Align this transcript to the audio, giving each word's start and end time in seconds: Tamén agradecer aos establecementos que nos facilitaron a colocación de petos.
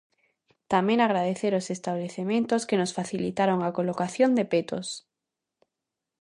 Tamén 0.73 0.99
agradecer 1.01 1.51
aos 1.53 1.67
establecementos 1.75 2.65
que 2.67 2.79
nos 2.81 2.93
facilitaron 2.97 3.59
a 3.61 3.73
colocación 3.77 4.31
de 4.37 4.43
petos. 4.53 4.87